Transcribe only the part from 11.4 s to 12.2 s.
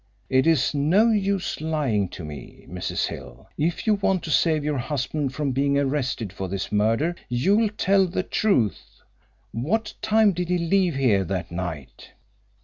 night?"